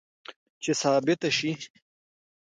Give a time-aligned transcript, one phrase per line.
[0.63, 1.51] چې ثابته شي